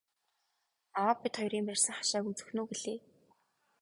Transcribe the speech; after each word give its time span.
Аав 1.01 1.17
бид 1.21 1.33
хоёрын 1.39 1.67
барьсан 1.67 1.95
хашааг 1.97 2.25
үзэх 2.29 2.49
нь 2.53 2.61
үү 2.61 2.67
гэлээ. 2.69 2.99